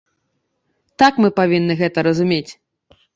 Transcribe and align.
Так 1.03 1.19
мы 1.23 1.29
павінны 1.39 1.73
гэта 1.83 1.97
разумець. 2.09 2.51